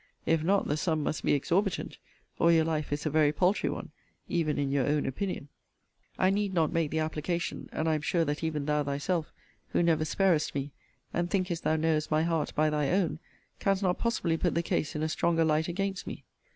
[0.25, 1.99] If not, the sum must be exorbitant,
[2.39, 3.91] or your life is a very paltry one,
[4.27, 5.49] even in your own opinion.
[6.17, 9.31] I need not make the application; and I am sure that even thou thyself,
[9.67, 10.71] who never sparest me,
[11.13, 13.19] and thinkest thou knowest my heart by thy own,
[13.59, 16.25] canst not possibly put the case in a stronger light against me.